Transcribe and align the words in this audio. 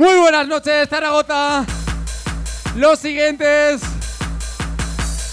Muy 0.00 0.16
buenas 0.18 0.48
noches, 0.48 0.88
Zaragoza. 0.88 1.66
Los 2.74 3.00
siguientes. 3.00 3.82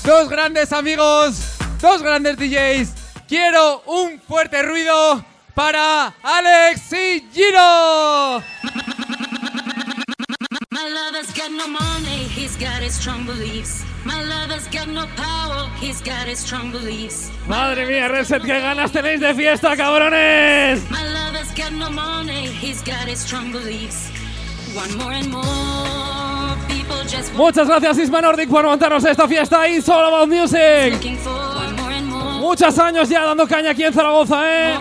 Dos 0.04 0.28
grandes 0.28 0.74
amigos, 0.74 1.56
dos 1.82 2.02
grandes 2.02 2.36
DJs. 2.36 2.90
Quiero 3.30 3.82
un 3.86 4.20
fuerte 4.20 4.62
ruido 4.64 5.24
para 5.56 6.14
Alex 6.22 6.92
y 6.92 7.26
Giro. 7.32 8.44
My 10.70 10.90
lover's 10.90 11.34
got 11.34 11.50
no 11.50 11.70
money, 11.70 12.28
he's 12.28 12.58
got 12.58 12.84
his 12.84 12.94
strong 12.94 13.26
beliefs. 13.26 13.86
My 14.04 14.22
lover's 14.22 14.68
got 14.68 14.90
no 14.90 15.06
power, 15.16 15.70
he's 15.80 16.02
got 16.02 16.28
his 16.28 16.40
strong 16.40 16.74
beliefs. 16.74 17.32
Madre 17.48 17.86
mía, 17.86 18.10
Reset, 18.10 18.42
qué 18.42 18.60
ganas 18.60 18.92
tenéis 18.92 19.22
de 19.22 19.34
fiesta, 19.34 19.78
cabrones. 19.78 20.84
My 20.92 21.08
lover's 21.08 21.54
got 21.56 21.72
no 21.72 21.90
money, 21.90 22.48
he's 22.48 22.82
got 22.82 23.08
his 23.08 23.22
strong 23.22 23.54
beliefs. 23.54 24.12
Muchas 27.36 27.68
gracias, 27.68 27.98
Isma 28.00 28.22
Nordic, 28.22 28.50
por 28.50 28.66
montarnos 28.66 29.04
esta 29.06 29.28
fiesta. 29.28 29.68
It's 29.68 29.88
all 29.90 30.06
about 30.06 30.28
music. 30.28 31.18
Muchos 32.40 32.78
años 32.80 33.10
ya 33.10 33.24
dando 33.24 33.48
caña 33.48 33.72
aquí 33.72 33.84
en 33.84 33.94
Zaragoza, 33.94 34.42
¿eh? 34.46 34.80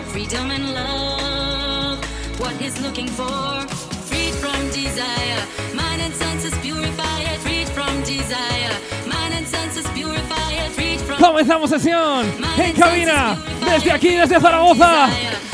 Comenzamos 11.19 11.69
sesión 11.69 12.25
en 12.57 12.73
cabina, 12.73 13.37
desde 13.65 13.91
aquí, 13.91 14.09
desde 14.09 14.39
Zaragoza. 14.39 15.09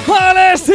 ¡Alex 0.08 0.70
y 0.70 0.74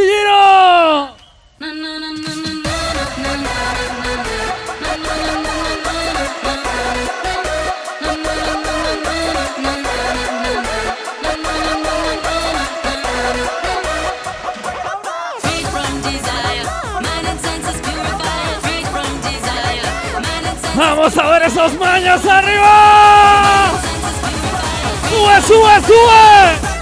¡Vamos 20.79 21.19
a 21.19 21.27
ver 21.27 21.43
esos 21.43 21.75
maños 21.75 22.25
arriba! 22.25 23.67
¡Sube, 25.11 25.43
sube, 25.43 25.81
sube! 25.85 26.78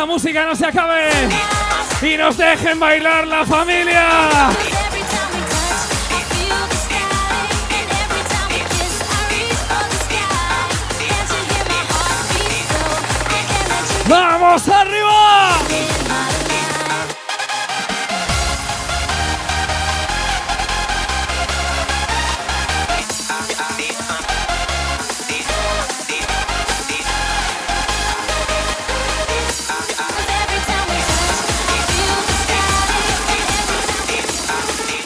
esta 0.00 0.10
música 0.10 0.46
no 0.46 0.56
se 0.56 0.64
acabe 0.64 1.10
y 2.00 2.16
nos 2.16 2.34
dejen 2.38 2.80
bailar 2.80 3.26
la 3.26 3.44
familia. 3.44 4.69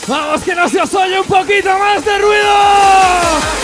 ¡Vamos, 0.06 0.42
que 0.42 0.54
no 0.54 0.68
se 0.68 0.80
os 0.80 0.94
oye 0.94 1.18
un 1.18 1.26
poquito 1.26 1.78
más 1.78 2.04
de 2.04 2.18
ruido! 2.18 3.63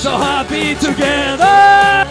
so 0.00 0.16
happy 0.16 0.74
together. 0.76 2.09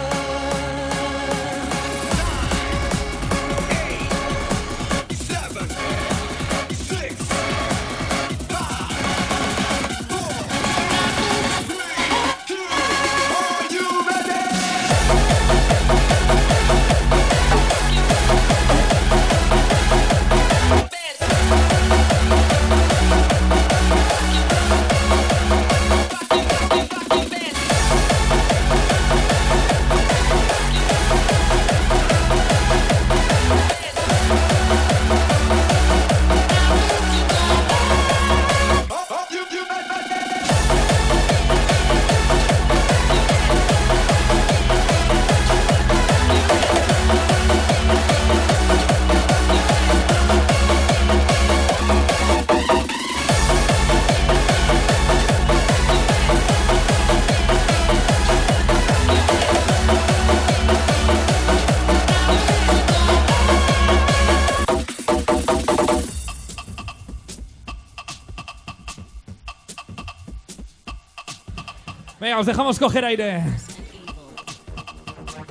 os 72.40 72.46
dejamos 72.46 72.78
coger 72.78 73.04
aire. 73.04 73.44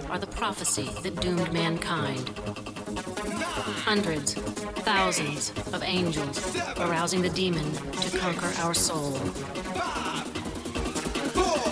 Are 0.10 0.18
the 0.18 0.26
prophecy 0.26 0.90
that 1.04 1.16
doomed 1.22 1.54
mankind. 1.54 2.32
Hundreds, 3.86 4.34
thousands 4.82 5.54
of 5.72 5.84
angels 5.84 6.58
arousing 6.80 7.22
the 7.22 7.30
demon 7.30 7.72
to 8.02 8.18
conquer 8.18 8.52
our 8.64 8.74
soul. 8.74 9.12
Five, 9.78 10.26
four, 11.38 11.70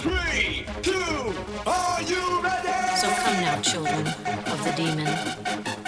three, 0.00 0.64
two, 0.80 1.34
are 1.66 2.00
you 2.00 2.40
ready? 2.40 2.96
So 2.96 3.08
come 3.22 3.40
now, 3.44 3.60
children 3.60 4.06
of 4.52 4.64
the 4.64 4.72
demon. 4.76 5.79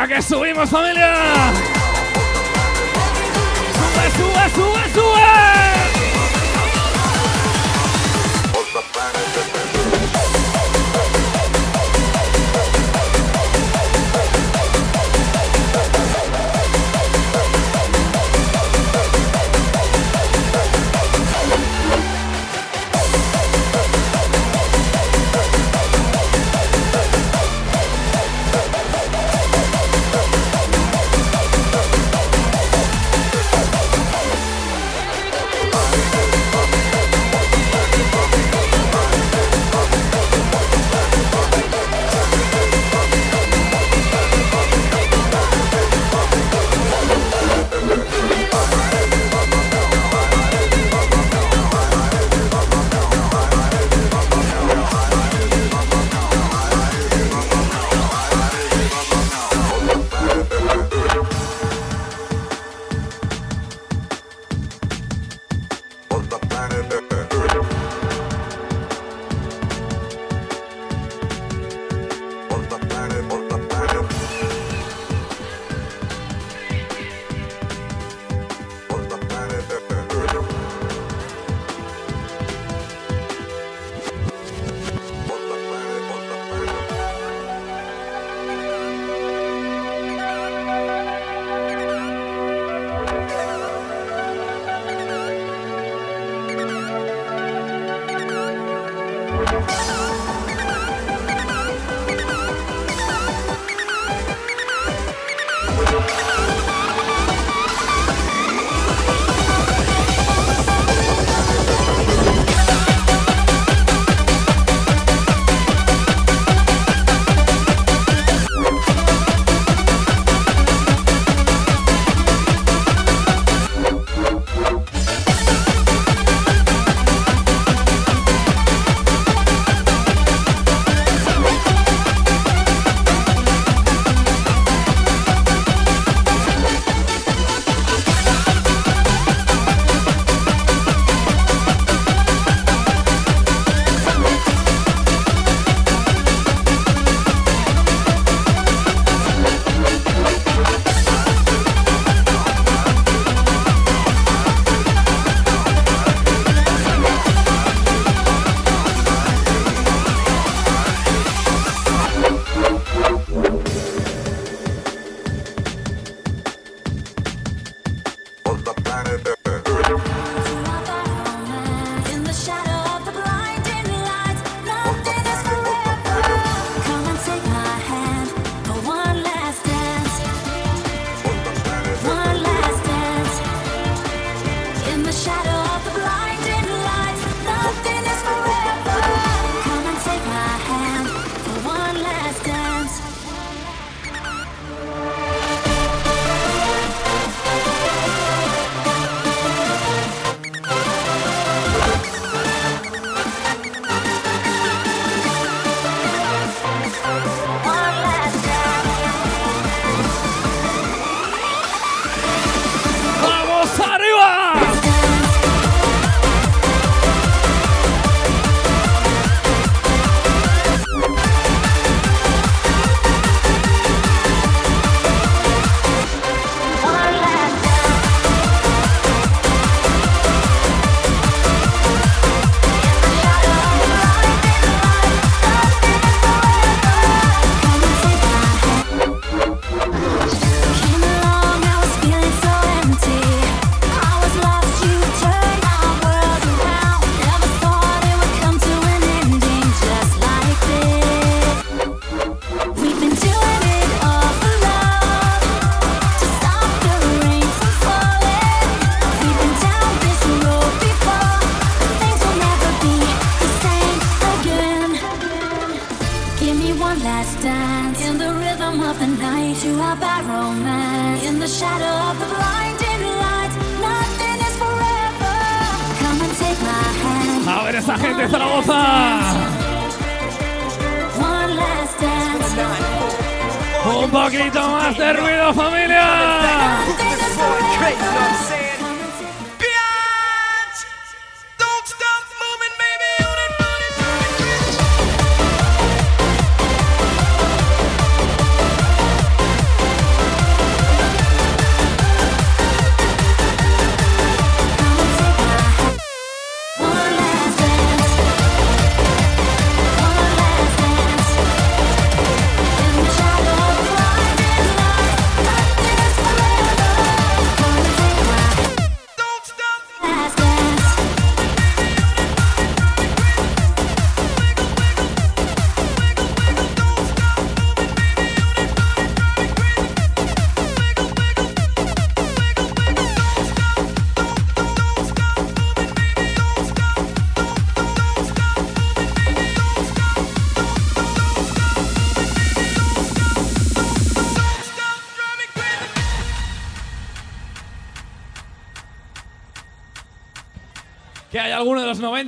Venga, 0.00 0.16
que 0.16 0.22
subimos 0.22 0.70
familia. 0.70 1.52
Sube, 3.74 4.10
sube, 4.16 4.50
sube, 4.54 4.94
sube. 4.94 5.30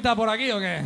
pinta 0.02 0.16
por 0.16 0.28
aquí 0.28 0.50
o 0.50 0.58
qué? 0.58 0.82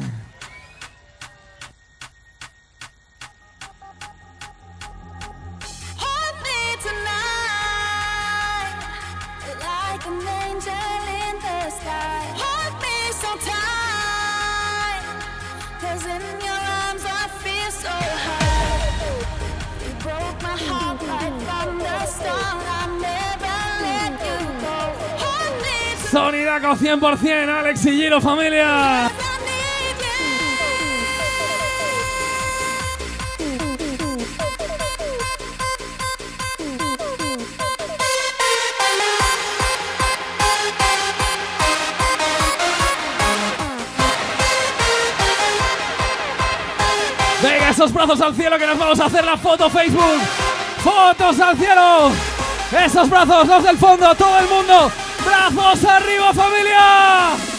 Craco 26.58 26.74
100%, 26.74 27.50
Alex 27.50 27.84
y 27.84 27.90
Giro, 27.90 28.18
familia. 28.18 29.10
Venga, 47.42 47.68
esos 47.68 47.92
brazos 47.92 48.20
al 48.22 48.34
cielo 48.34 48.56
que 48.56 48.66
nos 48.66 48.78
vamos 48.78 49.00
a 49.00 49.04
hacer 49.04 49.24
la 49.26 49.36
foto 49.36 49.68
Facebook. 49.68 50.20
Fotos 50.78 51.38
al 51.38 51.58
cielo. 51.58 52.12
Esos 52.82 53.10
brazos, 53.10 53.46
los 53.46 53.62
del 53.62 53.76
fondo, 53.76 54.14
todo 54.14 54.38
el 54.38 54.48
mundo. 54.48 55.05
¡Brazos 55.26 55.84
arriba, 55.84 56.32
familia! 56.32 57.55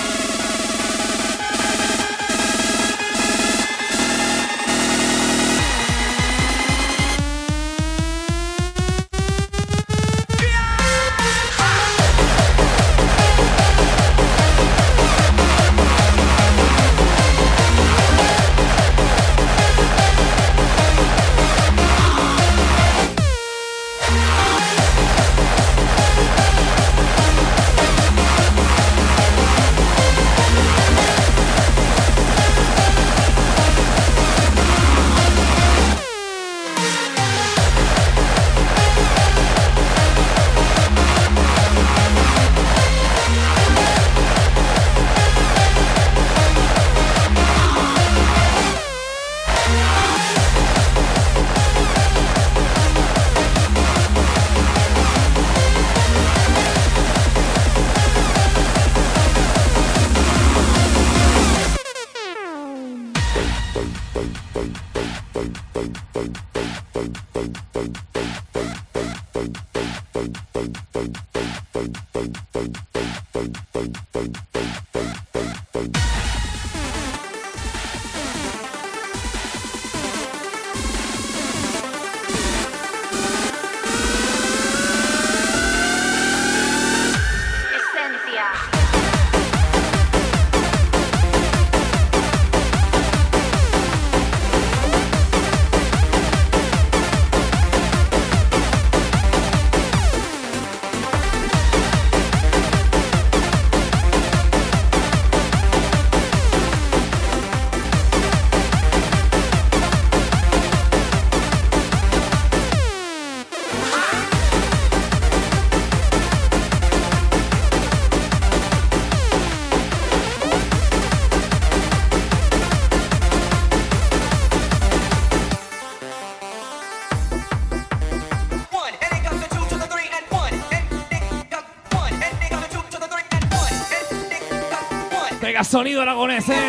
bang 71.08 71.20
bang 71.34 71.50
bang 71.74 71.92
bang 72.14 72.47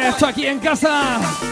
esto 0.08 0.26
aquí 0.26 0.46
en 0.46 0.58
casa. 0.58 1.47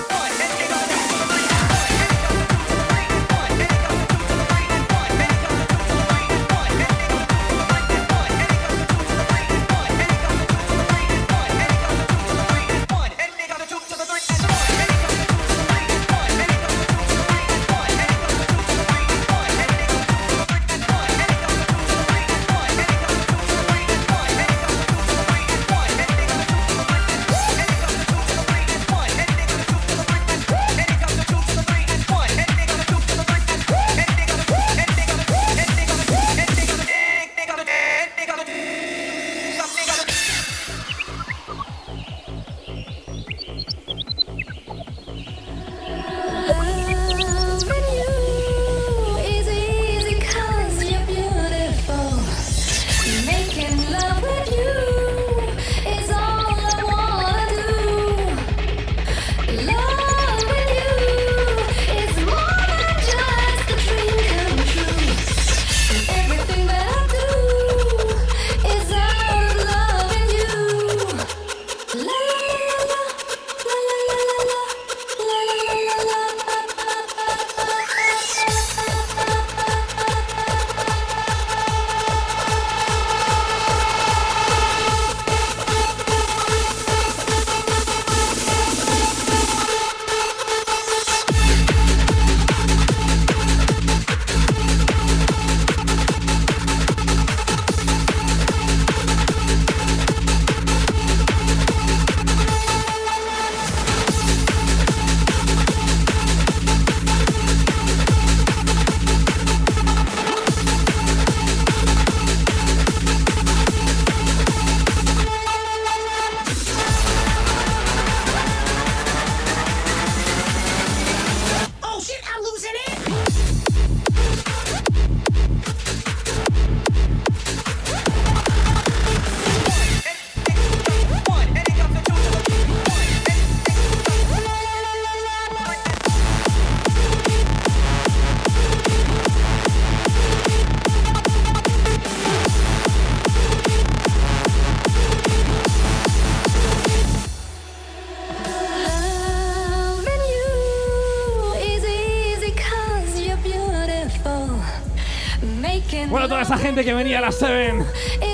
que 156.85 156.95
venía 156.95 157.19
a 157.19 157.21
la 157.23 157.33
Seven 157.33 157.87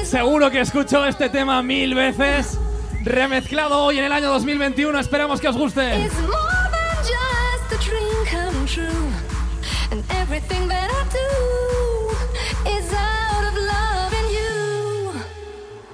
seguro 0.04 0.50
que 0.50 0.60
escuchó 0.60 1.06
este 1.06 1.28
tema 1.30 1.62
mil 1.62 1.94
veces. 1.94 2.58
Remezclado 3.02 3.82
hoy 3.84 3.98
en 3.98 4.04
el 4.04 4.12
año 4.12 4.28
2021, 4.28 4.98
esperamos 4.98 5.40
que 5.40 5.48
os 5.48 5.56
guste. 5.56 6.08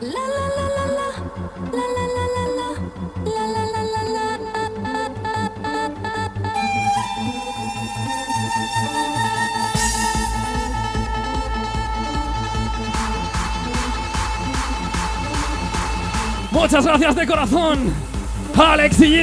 La, 0.00 0.10
la. 0.10 0.37
Muchas 16.70 16.84
gracias 16.84 17.16
de 17.16 17.26
corazón, 17.26 17.78
Alex 18.54 19.00
y 19.00 19.22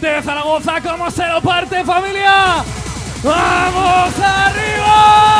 gente 0.00 0.16
de 0.16 0.22
Zaragoza, 0.22 0.80
¿cómo 0.80 1.10
se 1.10 1.26
lo 1.26 1.42
parte 1.42 1.84
familia? 1.84 2.64
¡Vamos 3.22 4.18
arriba! 4.18 5.39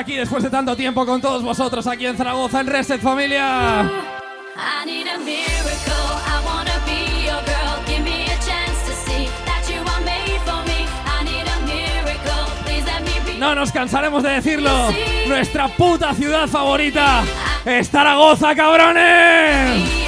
aquí 0.00 0.16
después 0.16 0.42
de 0.42 0.48
tanto 0.48 0.74
tiempo 0.74 1.04
con 1.04 1.20
todos 1.20 1.42
vosotros 1.42 1.86
aquí 1.86 2.06
en 2.06 2.16
Zaragoza, 2.16 2.60
en 2.60 2.66
Reset 2.66 3.00
Familia. 3.00 3.90
No 13.38 13.54
nos 13.54 13.72
cansaremos 13.72 14.22
de 14.22 14.30
decirlo. 14.30 14.70
Nuestra 15.26 15.68
puta 15.68 16.14
ciudad 16.14 16.46
favorita 16.46 17.22
es 17.64 17.90
Zaragoza, 17.90 18.54
cabrones. 18.54 19.99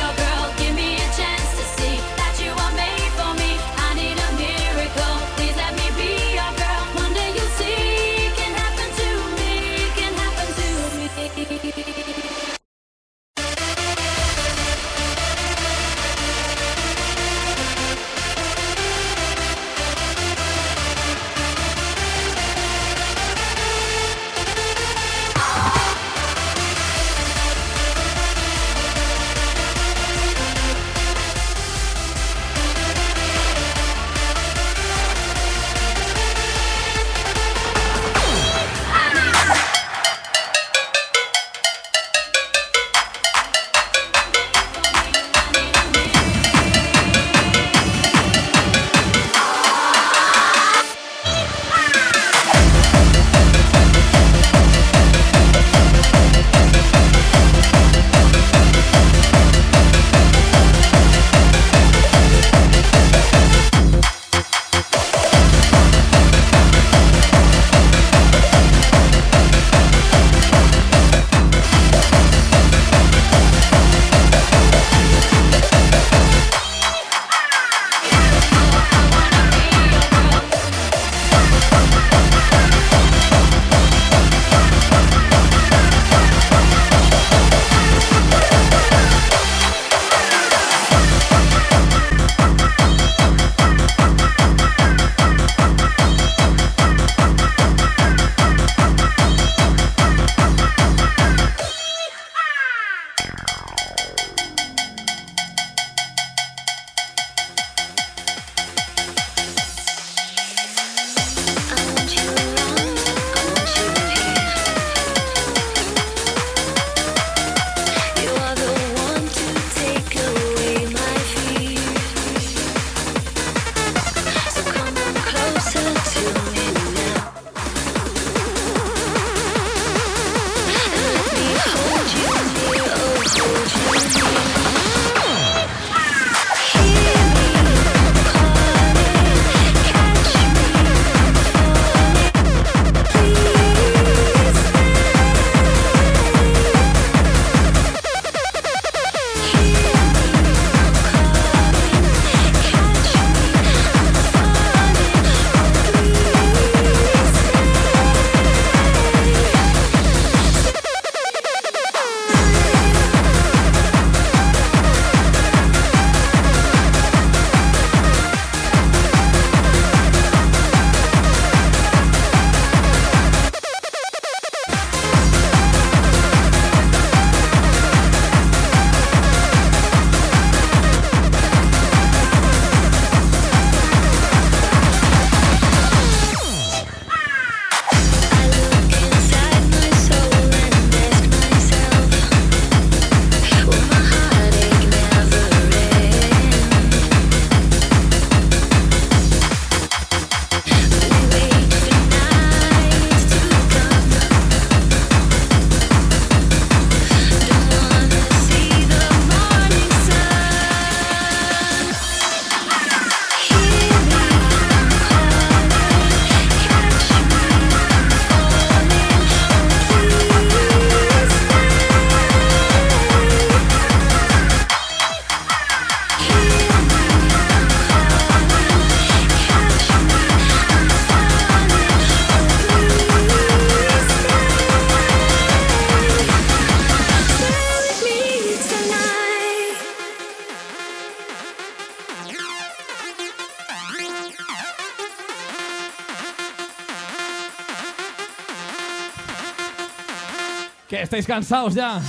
¿Estáis 251.13 251.27
cansados 251.27 251.75
ya? 251.75 252.01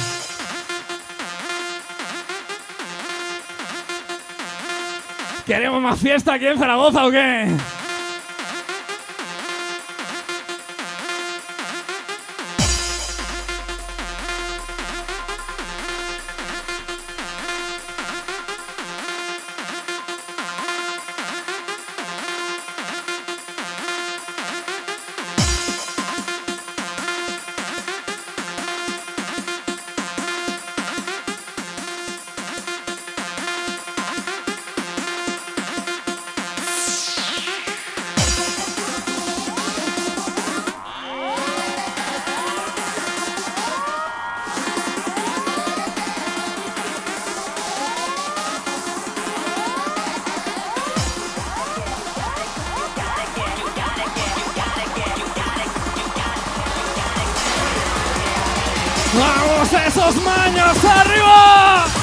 ¿Queremos 5.45 5.81
más 5.81 5.99
fiesta 5.99 6.35
aquí 6.35 6.47
en 6.47 6.57
Zaragoza 6.57 7.05
o 7.05 7.11
qué? 7.11 7.49
Esos 59.73 60.15
maños 60.21 60.77
arriba! 60.85 62.02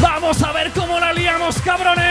¡Vamos 0.00 0.42
a 0.42 0.52
ver 0.52 0.70
cómo 0.72 1.00
la 1.00 1.12
liamos, 1.12 1.60
cabrones! 1.60 2.03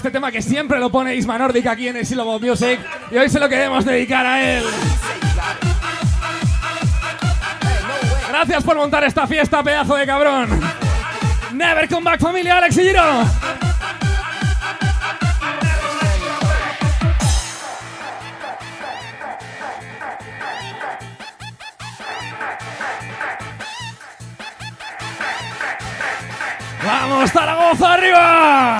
Este 0.00 0.10
tema 0.10 0.32
que 0.32 0.40
siempre 0.40 0.78
lo 0.78 0.90
pone 0.90 1.14
Isma 1.14 1.36
Nordic 1.36 1.66
aquí 1.66 1.88
en 1.88 1.94
el 1.98 2.06
Syllable 2.06 2.38
Music 2.38 2.80
y 3.10 3.18
hoy 3.18 3.28
se 3.28 3.38
lo 3.38 3.50
queremos 3.50 3.84
dedicar 3.84 4.24
a 4.24 4.42
él. 4.42 4.64
Gracias 8.26 8.64
por 8.64 8.76
montar 8.76 9.04
esta 9.04 9.26
fiesta, 9.26 9.62
pedazo 9.62 9.96
de 9.96 10.06
cabrón. 10.06 10.58
Never 11.52 11.86
come 11.86 12.04
back, 12.04 12.18
familia, 12.18 12.56
Alex 12.56 12.78
y 12.78 12.80
Giro. 12.80 13.02
¡Vamos, 26.86 27.30
Zaragoza, 27.30 27.92
arriba! 27.92 28.79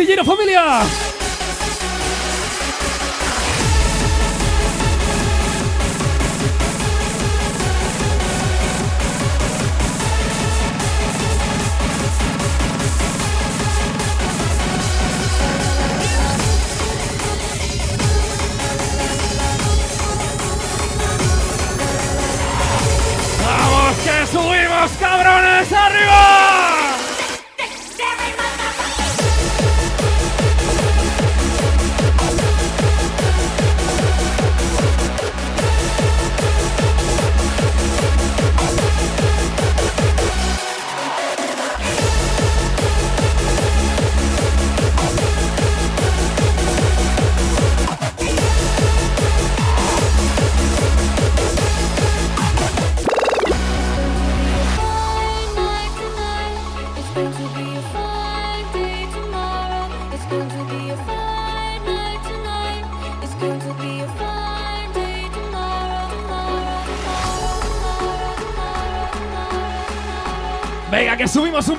Giro 0.00 0.24
familia. 0.24 1.11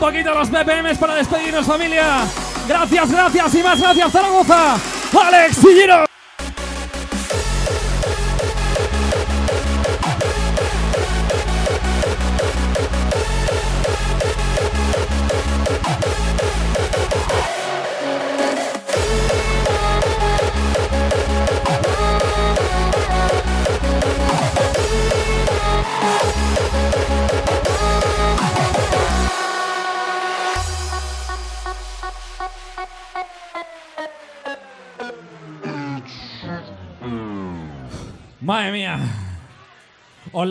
Poquito 0.04 0.34
los 0.34 0.50
BPMs 0.50 0.98
para 0.98 1.16
despedirnos, 1.16 1.66
familia. 1.66 2.26
Gracias, 2.68 3.10
gracias 3.10 3.56
y 3.56 3.64
más 3.64 3.80
gracias, 3.80 4.12
Zaragoza. 4.12 4.76
Alex 5.14 5.58
y. 5.58 6.13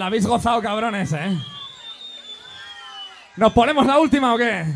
la 0.03 0.07
habéis 0.07 0.27
gozado, 0.27 0.61
cabrones, 0.61 1.13
¿eh? 1.13 1.39
¿Nos 3.37 3.53
ponemos 3.53 3.87
la 3.87 4.01
última 4.01 4.35
o 4.35 4.37
qué? 4.37 4.67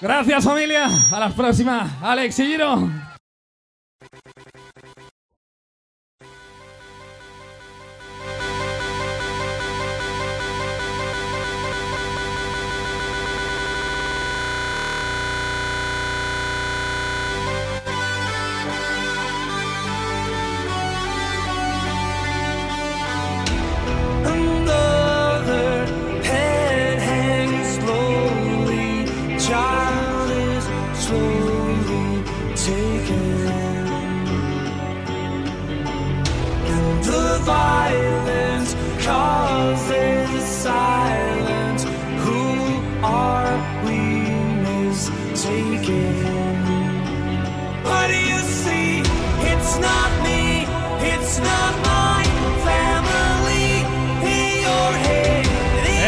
Gracias, 0.00 0.42
familia. 0.42 0.88
A 1.12 1.20
la 1.20 1.30
próxima. 1.30 1.98
Alex 2.02 2.40
y 2.40 2.46
Giro. 2.46 3.13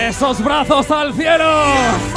Esos 0.09 0.42
brazos 0.42 0.90
al 0.90 1.12
cielo. 1.12 2.16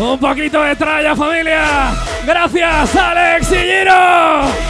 Un 0.00 0.18
poquito 0.18 0.62
de 0.62 0.74
tralla, 0.76 1.14
familia. 1.14 1.92
Gracias, 2.24 2.96
Alex 2.96 3.52
y. 3.52 4.69